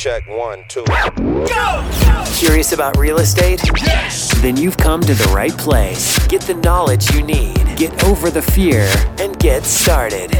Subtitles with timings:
[0.00, 0.82] Check one, two.
[2.38, 3.60] Curious about real estate?
[3.82, 4.32] Yes!
[4.40, 6.26] Then you've come to the right place.
[6.26, 10.30] Get the knowledge you need, get over the fear, and get started.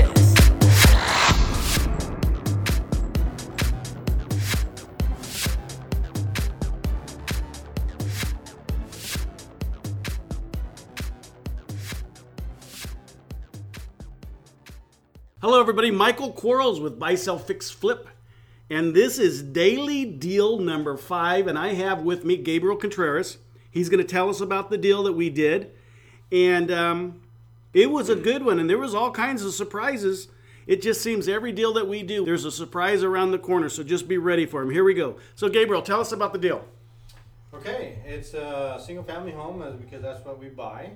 [15.42, 15.90] Hello, everybody.
[15.90, 18.08] Michael Quarles with Buy, Sell, Fix, Flip.
[18.70, 21.48] And this is daily deal number five.
[21.48, 23.38] And I have with me Gabriel Contreras.
[23.70, 25.72] He's going to tell us about the deal that we did.
[26.30, 27.20] And um,
[27.74, 28.60] it was a good one.
[28.60, 30.28] And there was all kinds of surprises.
[30.68, 33.68] It just seems every deal that we do, there's a surprise around the corner.
[33.68, 34.70] So just be ready for him.
[34.70, 35.16] Here we go.
[35.34, 36.64] So, Gabriel, tell us about the deal.
[37.52, 40.92] Okay, it's a single family home uh, because that's what we buy.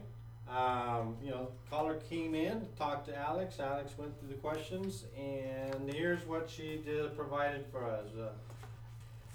[0.49, 3.59] Um, you know, caller came in, talked to Alex.
[3.59, 8.07] Alex went through the questions, and here's what she did, provided for us.
[8.19, 8.29] Uh,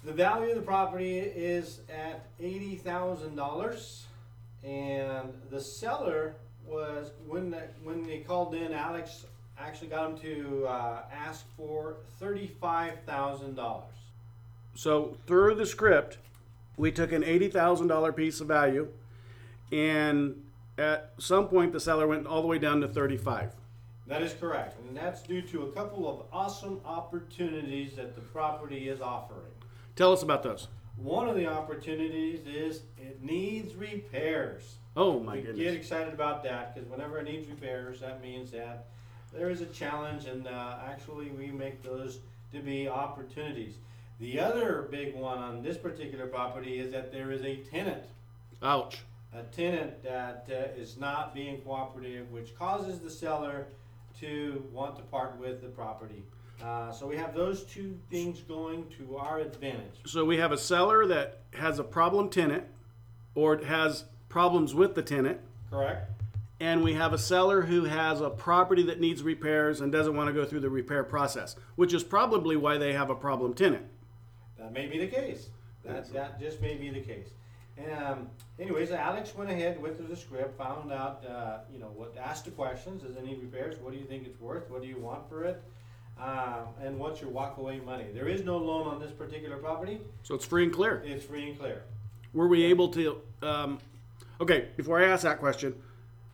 [0.03, 4.05] the value of the property is at eighty thousand dollars,
[4.63, 6.35] and the seller
[6.65, 9.25] was when the, when they called in, Alex
[9.59, 13.95] actually got them to uh, ask for thirty-five thousand dollars.
[14.75, 16.19] So, through the script,
[16.77, 18.87] we took an $80,000 piece of value
[19.73, 20.41] and
[20.79, 23.51] at some point the seller went all the way down to 35
[24.07, 28.89] That is correct, and that's due to a couple of awesome opportunities that the property
[28.89, 29.51] is offering.
[29.95, 34.75] tell us about those One of the opportunities is it needs repairs.
[34.95, 38.85] oh my we get excited about that because whenever it needs repairs, that means that
[39.33, 42.19] there is a challenge, and uh, actually we make those
[42.51, 43.75] to be opportunities.
[44.19, 48.03] The other big one on this particular property is that there is a tenant
[48.63, 53.67] ouch a tenant that uh, is not being cooperative, which causes the seller
[54.19, 56.23] to want to part with the property.
[56.63, 60.01] Uh, so we have those two things going to our advantage.
[60.05, 62.65] so we have a seller that has a problem tenant
[63.33, 65.39] or has problems with the tenant
[65.71, 66.11] Correct?
[66.59, 70.27] and we have a seller who has a property that needs repairs and doesn't want
[70.27, 73.85] to go through the repair process which is probably why they have a problem tenant
[74.57, 75.47] That may be the case.
[75.85, 77.29] That, that just may be the case.
[77.79, 78.27] Um,
[78.59, 82.45] anyways, Alex went ahead, went through the script, found out, uh, you know, what, asked
[82.45, 83.03] the questions.
[83.03, 83.75] Does it need repairs?
[83.79, 84.69] What do you think it's worth?
[84.69, 85.63] What do you want for it?
[86.21, 88.07] Um, and what's your walkaway money?
[88.13, 90.01] There is no loan on this particular property.
[90.23, 91.83] so it's free and clear It's free and clear.
[92.33, 93.79] were we able to um,
[94.41, 95.73] okay before i ask that question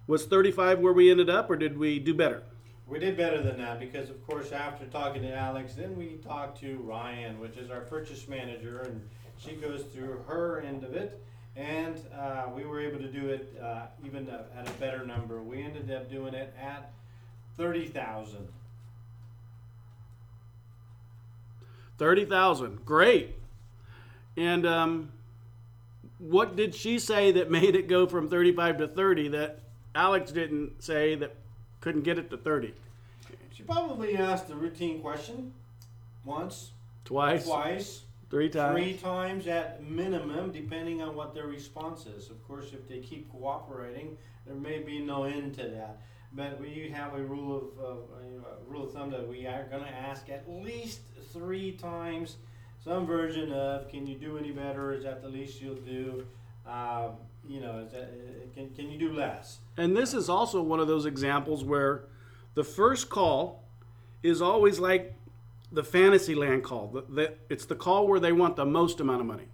[0.08, 2.42] was 35 where we ended up or did we do better
[2.88, 6.60] We did better than that because, of course, after talking to Alex, then we talked
[6.62, 9.02] to Ryan, which is our purchase manager, and
[9.38, 11.24] she goes through her end of it.
[11.56, 15.42] And uh, we were able to do it uh, even at a better number.
[15.42, 16.92] We ended up doing it at
[17.58, 18.48] thirty thousand.
[21.98, 22.84] 30,000.
[22.86, 23.36] Great.
[24.36, 25.12] And um,
[26.20, 29.60] what did she say that made it go from 35 to 30 that
[29.94, 31.36] Alex didn't say that
[31.82, 32.74] couldn't get it to 30?
[33.54, 35.54] She probably asked the routine question
[36.26, 36.72] once,
[37.06, 37.46] Twice?
[37.46, 38.02] twice,
[38.36, 38.76] Three times?
[38.78, 42.30] three times at minimum, depending on what their response is.
[42.30, 46.02] Of course, if they keep cooperating, there may be no end to that.
[46.34, 49.48] But we have a rule of uh, you know, a rule of thumb that we
[49.48, 51.00] are going to ask at least
[51.32, 52.36] three times
[52.84, 56.26] some version of "Can you do any better?" Is that the least you'll do?
[56.68, 57.12] Um,
[57.48, 59.60] you know, is that, uh, can can you do less?
[59.78, 62.04] And this is also one of those examples where
[62.54, 63.64] the first call
[64.24, 65.16] is always like
[65.76, 66.88] the fantasy land call.
[66.88, 69.48] The, the, it's the call where they want the most amount of money.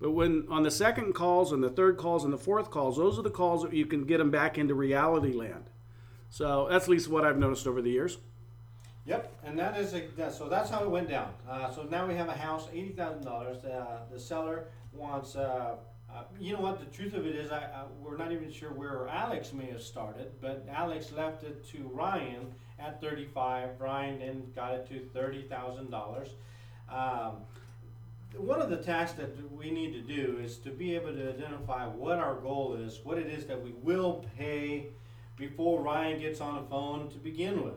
[0.00, 3.18] But when on the second calls and the third calls and the fourth calls, those
[3.18, 5.64] are the calls that you can get them back into reality land.
[6.30, 8.18] So that's at least what I've noticed over the years.
[9.06, 10.50] Yep, and that is a, that, so.
[10.50, 11.32] That's how it went down.
[11.48, 13.64] Uh, so now we have a house, eighty thousand dollars.
[13.64, 15.34] Uh, the seller wants.
[15.34, 15.76] Uh,
[16.14, 16.78] uh, you know what?
[16.78, 19.82] The truth of it is, I, I, we're not even sure where Alex may have
[19.82, 23.80] started, but Alex left it to Ryan at thirty-five.
[23.80, 26.30] Ryan then got it to thirty thousand dollars.
[26.90, 27.36] Um,
[28.36, 31.86] one of the tasks that we need to do is to be able to identify
[31.86, 34.86] what our goal is, what it is that we will pay
[35.36, 37.74] before Ryan gets on the phone to begin with.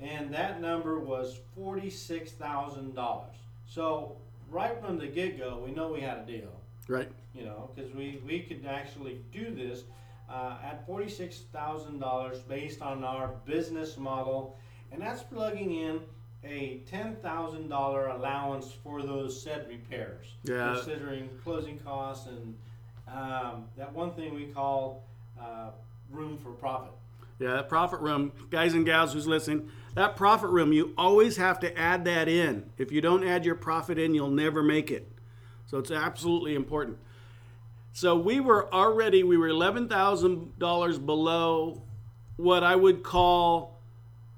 [0.00, 3.22] And that number was $46,000.
[3.66, 4.16] So,
[4.50, 6.50] right from the get go, we know we had a deal,
[6.88, 7.08] Right.
[7.34, 9.84] you know, because we, we could actually do this
[10.32, 14.56] uh, at $46,000 based on our business model.
[14.90, 16.00] And that's plugging in
[16.44, 20.74] a $10,000 allowance for those said repairs, Yeah.
[20.74, 22.56] considering closing costs and
[23.08, 25.04] um, that one thing we call
[25.40, 25.70] uh,
[26.10, 26.92] room for profit.
[27.38, 31.60] Yeah, that profit room, guys and gals who's listening, that profit room, you always have
[31.60, 32.70] to add that in.
[32.78, 35.10] If you don't add your profit in, you'll never make it.
[35.66, 36.98] So it's absolutely important.
[37.92, 41.82] So we were already we were eleven thousand dollars below
[42.36, 43.78] what I would call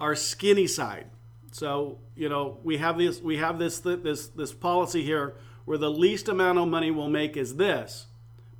[0.00, 1.06] our skinny side.
[1.52, 5.34] So you know we have this we have this this this policy here
[5.64, 8.06] where the least amount of money we'll make is this,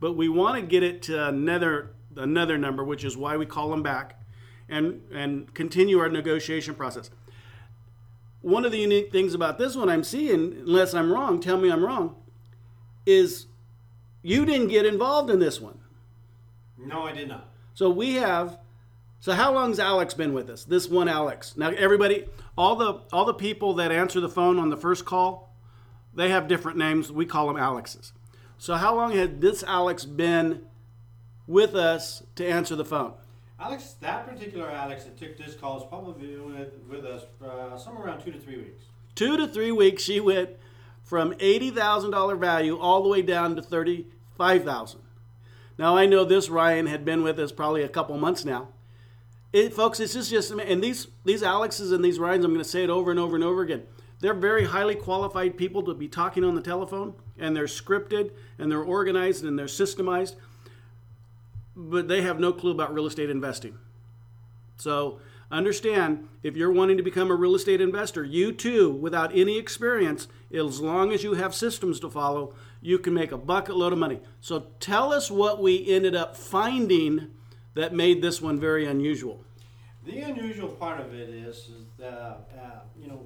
[0.00, 3.70] but we want to get it to another another number, which is why we call
[3.70, 4.20] them back,
[4.68, 7.10] and and continue our negotiation process.
[8.42, 11.70] One of the unique things about this one I'm seeing, unless I'm wrong, tell me
[11.70, 12.14] I'm wrong,
[13.06, 13.46] is
[14.24, 15.78] you didn't get involved in this one.
[16.78, 17.48] No, I did not.
[17.74, 18.58] So we have.
[19.20, 20.64] So how long's Alex been with us?
[20.64, 21.56] This one Alex.
[21.56, 22.24] Now everybody,
[22.56, 25.54] all the all the people that answer the phone on the first call,
[26.14, 27.12] they have different names.
[27.12, 28.12] We call them Alexes.
[28.56, 30.62] So how long had this Alex been
[31.46, 33.12] with us to answer the phone?
[33.60, 38.06] Alex, that particular Alex that took this call is probably with, with us uh, somewhere
[38.06, 38.84] around two to three weeks.
[39.14, 40.02] Two to three weeks.
[40.02, 40.50] She went
[41.02, 44.06] from eighty thousand dollar value all the way down to thirty
[44.36, 45.00] five thousand.
[45.78, 48.68] Now I know this Ryan had been with us probably a couple months now.
[49.52, 52.68] It, folks, it's just just and these these Alexes and these Ryans, I'm going to
[52.68, 53.84] say it over and over and over again.
[54.20, 58.70] They're very highly qualified people to be talking on the telephone, and they're scripted and
[58.70, 60.36] they're organized and they're systemized,
[61.76, 63.78] but they have no clue about real estate investing.
[64.76, 65.20] So
[65.54, 70.28] understand if you're wanting to become a real estate investor, you too, without any experience,
[70.52, 73.98] as long as you have systems to follow, you can make a bucket load of
[73.98, 74.20] money.
[74.40, 77.30] So tell us what we ended up finding
[77.74, 79.44] that made this one very unusual.
[80.04, 83.20] The unusual part of it is, is that, uh, you know,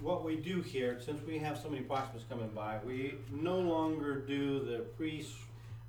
[0.00, 4.20] what we do here, since we have so many prospects coming by, we no longer
[4.20, 5.26] do the pre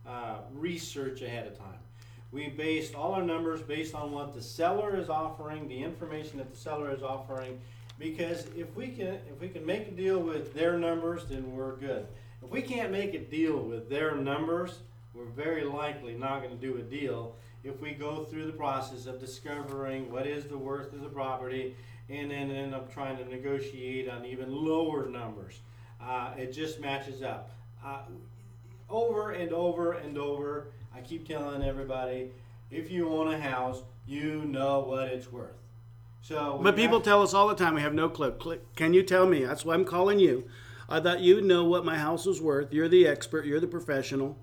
[0.07, 1.77] uh, research ahead of time.
[2.31, 6.51] We based all our numbers based on what the seller is offering, the information that
[6.51, 7.59] the seller is offering,
[7.97, 11.75] because if we can if we can make a deal with their numbers, then we're
[11.75, 12.07] good.
[12.43, 14.79] If we can't make a deal with their numbers,
[15.13, 19.05] we're very likely not going to do a deal if we go through the process
[19.05, 21.75] of discovering what is the worth of the property
[22.09, 25.59] and then end up trying to negotiate on even lower numbers.
[26.01, 27.51] Uh, it just matches up.
[27.85, 27.99] Uh,
[28.89, 32.31] over and over and over, I keep telling everybody
[32.71, 35.51] if you own a house, you know what it's worth.
[36.21, 38.33] So, but people tell us all the time we have no clue.
[38.75, 39.45] Can you tell me?
[39.45, 40.45] That's why I'm calling you.
[40.89, 42.73] I thought you'd know what my house is worth.
[42.73, 43.45] You're the expert.
[43.45, 44.37] You're the professional.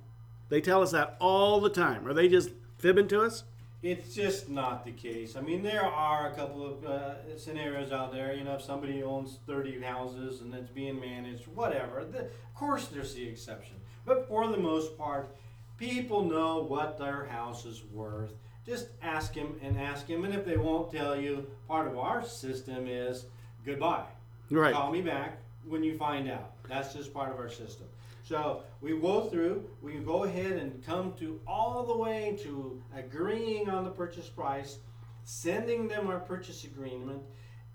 [0.48, 2.06] They tell us that all the time.
[2.06, 3.44] Are they just fibbing to us?
[3.82, 5.36] It's just not the case.
[5.36, 8.32] I mean, there are a couple of uh, scenarios out there.
[8.32, 12.04] You know, if somebody owns 30 houses and it's being managed, whatever.
[12.04, 13.76] The, of course, there's the exception.
[14.04, 15.28] But for the most part,
[15.76, 18.32] people know what their house is worth.
[18.64, 20.24] Just ask them and ask them.
[20.24, 23.26] And if they won't tell you, part of our system is
[23.64, 24.06] goodbye.
[24.50, 24.74] Right.
[24.74, 26.52] Call me back when you find out.
[26.68, 27.86] That's just part of our system.
[28.24, 33.70] So we go through, we go ahead and come to all the way to agreeing
[33.70, 34.78] on the purchase price,
[35.22, 37.22] sending them our purchase agreement,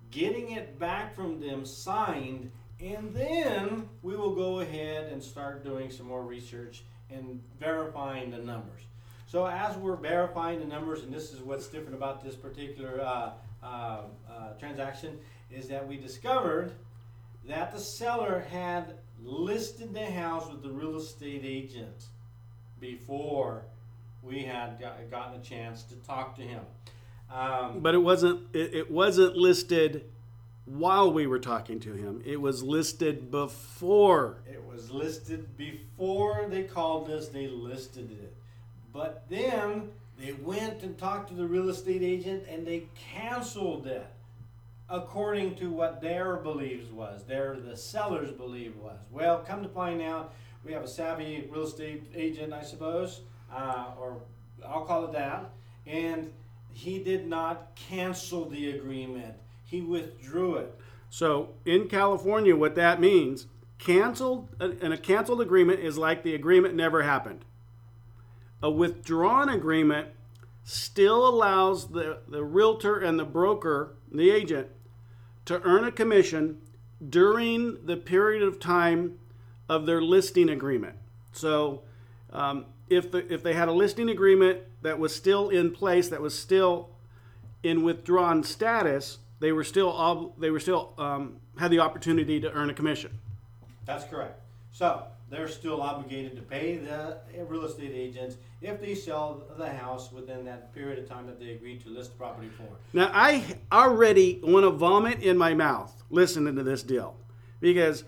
[0.09, 2.51] getting it back from them signed,
[2.81, 6.83] and then we will go ahead and start doing some more research
[7.13, 8.81] and verifying the numbers.
[9.28, 13.31] So as we're verifying the numbers, and this is what's different about this particular uh,
[13.63, 13.66] uh,
[14.30, 15.18] uh, transaction,
[15.50, 16.74] is that we discovered
[17.48, 22.06] that the seller had listed the house with the real estate agent
[22.80, 23.64] before
[24.24, 26.62] we had got, gotten a chance to talk to him.
[27.33, 30.06] Um, but it wasn't it, it wasn't listed
[30.65, 32.21] while we were talking to him.
[32.25, 34.37] It was listed before.
[34.49, 37.27] It was listed before they called us.
[37.27, 38.35] They listed it,
[38.94, 39.89] but then
[40.19, 44.06] they went and talked to the real estate agent and they canceled it
[44.91, 48.99] according to what their beliefs was, their the seller's belief was.
[49.09, 50.33] Well, come to find out,
[50.65, 54.18] we have a savvy real estate agent, I suppose, uh, or
[54.68, 55.49] I'll call it that,
[55.87, 56.31] and
[56.73, 59.33] he did not cancel the agreement.
[59.71, 60.78] He withdrew it.
[61.09, 63.47] So in California, what that means,
[63.80, 67.45] canceled, and a canceled agreement is like the agreement never happened.
[68.61, 70.09] A withdrawn agreement
[70.66, 74.68] still allows the, the realtor and the broker, the agent,
[75.45, 76.59] to earn a commission
[77.09, 79.19] during the period of time
[79.69, 80.97] of their listing agreement.
[81.31, 81.83] So,
[82.33, 86.21] um, if, the, if they had a listing agreement that was still in place, that
[86.21, 86.90] was still
[87.63, 92.52] in withdrawn status, they were still ob- they were still um, had the opportunity to
[92.54, 93.12] earn a commission.
[93.86, 94.40] That's correct.
[94.71, 97.18] So they're still obligated to pay the
[97.50, 101.52] real estate agents if they sell the house within that period of time that they
[101.52, 102.68] agreed to list the property for.
[102.94, 107.16] Now, I already want to vomit in my mouth listening to this deal
[107.60, 108.04] because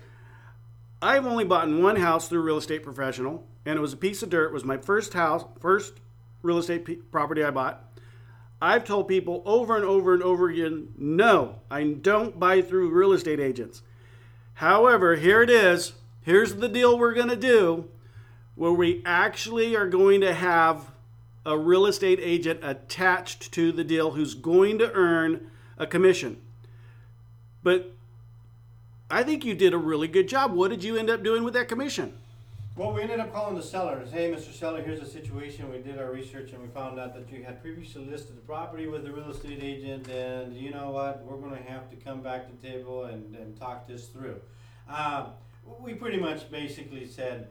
[1.02, 3.96] I've only bought in one house through a real estate professional, and it was a
[3.96, 4.46] piece of dirt.
[4.46, 5.94] It was my first house, first
[6.42, 7.82] real estate p- property I bought.
[8.64, 13.12] I've told people over and over and over again no, I don't buy through real
[13.12, 13.82] estate agents.
[14.54, 15.92] However, here it is.
[16.22, 17.90] Here's the deal we're going to do
[18.54, 20.92] where we actually are going to have
[21.44, 26.40] a real estate agent attached to the deal who's going to earn a commission.
[27.62, 27.92] But
[29.10, 30.54] I think you did a really good job.
[30.54, 32.14] What did you end up doing with that commission?
[32.76, 34.10] Well, we ended up calling the sellers.
[34.10, 34.52] Hey, Mr.
[34.52, 35.70] Seller, here's the situation.
[35.70, 38.88] We did our research and we found out that you had previously listed the property
[38.88, 41.22] with a real estate agent, and you know what?
[41.24, 44.40] We're going to have to come back to the table and, and talk this through.
[44.90, 45.26] Uh,
[45.78, 47.46] we pretty much basically said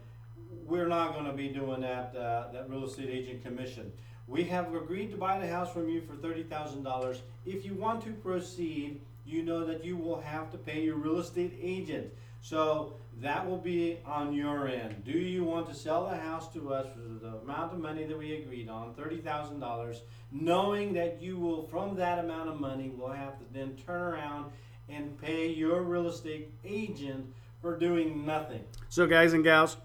[0.66, 3.94] we're not going to be doing that uh, that real estate agent commission.
[4.28, 7.22] We have agreed to buy the house from you for thirty thousand dollars.
[7.46, 11.20] If you want to proceed, you know that you will have to pay your real
[11.20, 12.12] estate agent.
[12.42, 15.04] So that will be on your end.
[15.06, 18.18] Do you want to sell the house to us for the amount of money that
[18.18, 20.02] we agreed on, thirty thousand dollars,
[20.32, 24.52] knowing that you will, from that amount of money, will have to then turn around
[24.90, 27.26] and pay your real estate agent
[27.62, 28.64] for doing nothing.
[28.90, 29.78] So, guys and gals,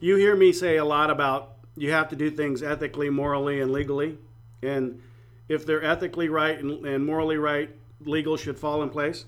[0.00, 3.70] you hear me say a lot about you have to do things ethically, morally, and
[3.70, 4.18] legally.
[4.62, 5.00] And
[5.48, 7.70] if they're ethically right and, and morally right,
[8.04, 9.26] legal should fall in place.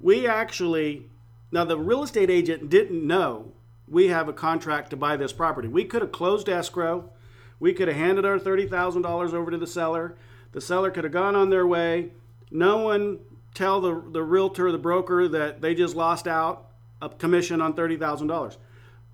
[0.00, 1.07] We actually,
[1.50, 3.52] now the real estate agent didn't know
[3.86, 5.68] we have a contract to buy this property.
[5.68, 7.10] We could have closed escrow.
[7.58, 10.16] We could have handed our $30,000 over to the seller.
[10.52, 12.10] The seller could have gone on their way.
[12.50, 13.20] No one
[13.54, 16.68] tell the, the realtor, the broker, that they just lost out
[17.00, 18.56] a commission on $30,000.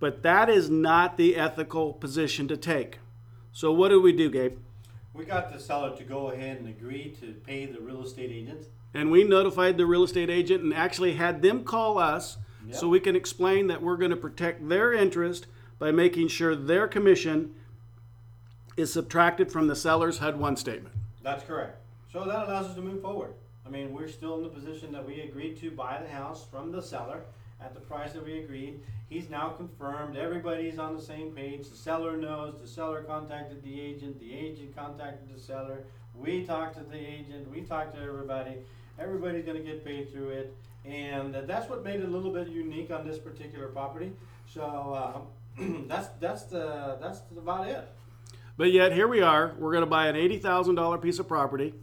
[0.01, 2.99] But that is not the ethical position to take.
[3.53, 4.59] So what do we do, Gabe?
[5.13, 8.67] We got the seller to go ahead and agree to pay the real estate agent.
[8.95, 12.77] And we notified the real estate agent and actually had them call us Yep.
[12.77, 15.47] so we can explain that we're going to protect their interest
[15.79, 17.53] by making sure their commission
[18.77, 20.95] is subtracted from the seller's HUD 1 statement.
[21.23, 21.77] That's correct.
[22.11, 23.35] So that allows us to move forward.
[23.67, 26.73] I mean, we're still in the position that we agreed to buy the house from
[26.73, 27.21] the seller
[27.61, 28.81] at the price that we agreed.
[29.09, 30.17] He's now confirmed.
[30.17, 31.69] Everybody's on the same page.
[31.69, 32.61] The seller knows.
[32.61, 34.19] The seller contacted the agent.
[34.21, 35.85] The agent contacted the seller.
[36.15, 37.51] We talked to the agent.
[37.51, 38.57] We talked to everybody.
[38.99, 40.55] Everybody's going to get paid through it.
[40.85, 44.13] And that's what made it a little bit unique on this particular property.
[44.47, 47.89] So uh, that's that's the that's about it.
[48.57, 49.55] But yet here we are.
[49.59, 51.75] We're going to buy an eighty thousand dollar piece of property.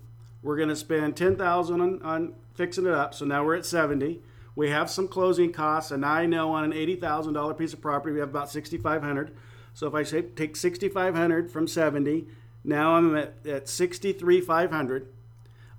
[0.43, 3.13] We're going to spend ten thousand on, on fixing it up.
[3.13, 4.21] So now we're at seventy.
[4.55, 7.81] We have some closing costs, and I know on an eighty thousand dollar piece of
[7.81, 9.35] property we have about sixty five hundred.
[9.73, 12.27] So if I say take sixty five hundred from seventy,
[12.63, 15.07] now I'm at, at sixty three five hundred.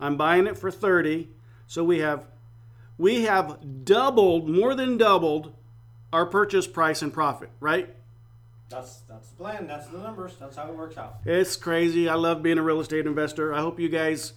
[0.03, 1.29] I'm buying it for thirty.
[1.67, 2.27] So we have
[2.99, 5.55] we have doubled, more than doubled,
[6.13, 7.51] our purchase price and profit.
[7.61, 7.95] Right?
[8.69, 9.67] That's that's the plan.
[9.67, 10.35] That's the numbers.
[10.39, 11.17] That's how it works out.
[11.25, 12.09] It's crazy.
[12.09, 13.55] I love being a real estate investor.
[13.55, 14.35] I hope you guys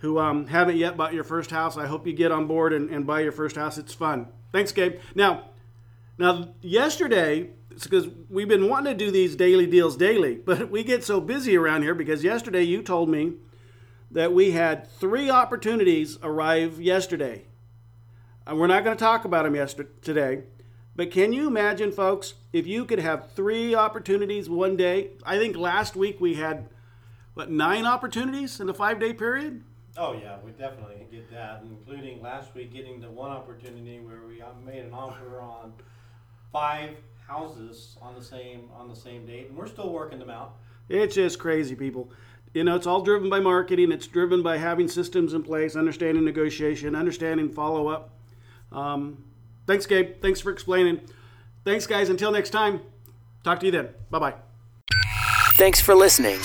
[0.00, 2.90] who um, haven't yet bought your first house, I hope you get on board and,
[2.90, 3.76] and buy your first house.
[3.78, 4.28] It's fun.
[4.50, 4.98] Thanks, Gabe.
[5.14, 5.50] Now,
[6.18, 10.82] now yesterday, it's because we've been wanting to do these daily deals daily, but we
[10.82, 13.34] get so busy around here because yesterday you told me
[14.10, 17.44] that we had three opportunities arrive yesterday.
[18.46, 20.42] And we're not going to talk about them yesterday today.
[20.96, 25.12] But can you imagine, folks, if you could have three opportunities one day?
[25.24, 26.68] I think last week we had,
[27.34, 29.62] what, nine opportunities in a five day period?
[29.96, 34.40] Oh yeah, we definitely get that, including last week getting the one opportunity where we
[34.42, 35.72] uh, made an offer on
[36.52, 40.56] five houses on the same on the same date, and we're still working them out.
[40.88, 42.10] It's just crazy, people.
[42.52, 46.24] You know, it's all driven by marketing, it's driven by having systems in place, understanding
[46.24, 48.10] negotiation, understanding follow up.
[48.72, 49.24] Um,
[49.66, 50.20] thanks, Gabe.
[50.20, 51.00] Thanks for explaining.
[51.64, 52.08] Thanks, guys.
[52.08, 52.80] Until next time,
[53.44, 53.88] talk to you then.
[54.10, 54.34] Bye bye.
[55.56, 56.40] Thanks for listening